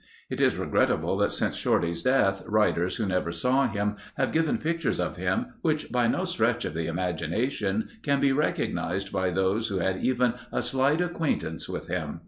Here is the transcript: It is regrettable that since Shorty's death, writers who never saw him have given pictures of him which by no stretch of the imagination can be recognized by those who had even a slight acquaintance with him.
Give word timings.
It 0.31 0.41
is 0.41 0.55
regrettable 0.57 1.15
that 1.19 1.31
since 1.31 1.55
Shorty's 1.55 2.01
death, 2.01 2.41
writers 2.47 2.95
who 2.95 3.05
never 3.05 3.31
saw 3.31 3.67
him 3.67 3.97
have 4.17 4.31
given 4.31 4.57
pictures 4.57 4.99
of 4.99 5.15
him 5.17 5.53
which 5.61 5.91
by 5.91 6.07
no 6.07 6.25
stretch 6.25 6.65
of 6.65 6.73
the 6.73 6.87
imagination 6.87 7.87
can 8.01 8.19
be 8.19 8.31
recognized 8.31 9.11
by 9.11 9.29
those 9.29 9.67
who 9.67 9.77
had 9.77 9.97
even 10.03 10.33
a 10.51 10.63
slight 10.63 11.01
acquaintance 11.01 11.69
with 11.69 11.85
him. 11.87 12.19